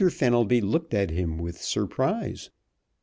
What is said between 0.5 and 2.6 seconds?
looked at him with surprise.